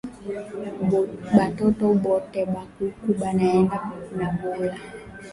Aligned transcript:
Batoto 1.37 1.85
bote 2.03 2.41
ba 2.53 2.63
kuku 2.77 3.07
banaenda 3.19 3.77
na 4.17 4.25
nvula 4.33 4.77